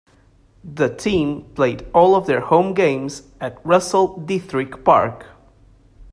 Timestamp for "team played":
0.89-1.85